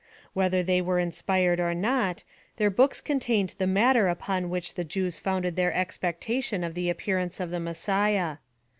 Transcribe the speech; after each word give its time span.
Whether 0.33 0.63
they 0.63 0.81
were 0.81 0.97
inspired 0.97 1.59
or 1.59 1.75
not, 1.75 2.23
their 2.57 2.71
books 2.71 3.01
contained 3.01 3.53
the 3.59 3.67
matter 3.67 4.07
upon 4.07 4.49
which 4.49 4.73
the 4.73 4.83
Jews 4.83 5.19
founded 5.19 5.55
their 5.55 5.71
expectation 5.75 6.63
of 6.63 6.73
the 6.73 6.89
appearance 6.89 7.39
of 7.39 7.51
the 7.51 7.59
Messiah. 7.59 8.37